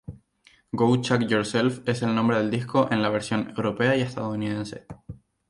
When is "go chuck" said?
0.71-1.27